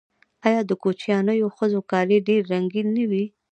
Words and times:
آیا 0.47 0.61
د 0.69 0.71
کوچیانیو 0.83 1.47
ښځو 1.57 1.79
کالي 1.91 2.17
ډیر 2.27 2.41
رنګین 2.53 2.87
نه 2.97 3.03
وي؟ 3.09 3.25